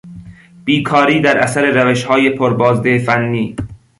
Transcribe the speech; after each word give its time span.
بیکاری 0.65 1.21
در 1.21 1.37
اثر 1.37 1.83
روشهای 1.85 2.29
پر 2.29 2.53
بازده 2.53 2.97
فنی 2.99 3.55